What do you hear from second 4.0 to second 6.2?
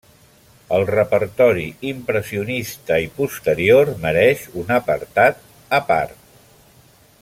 mereix un apartat a part.